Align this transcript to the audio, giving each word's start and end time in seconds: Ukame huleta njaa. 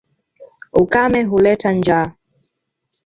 Ukame 0.81 1.23
huleta 1.23 1.71
njaa. 1.73 2.07